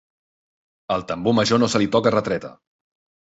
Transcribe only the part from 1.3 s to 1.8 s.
major no